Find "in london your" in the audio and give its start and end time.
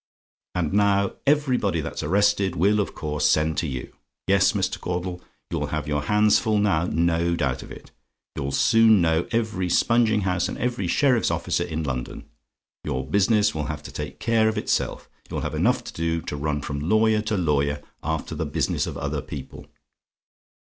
11.65-13.05